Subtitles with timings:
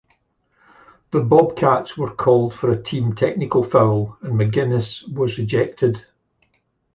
[1.11, 6.07] The Bobcats were called for a team technical foul, and McInnis was ejected.